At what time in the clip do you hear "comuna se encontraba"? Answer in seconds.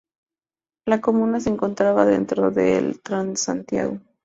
0.99-2.07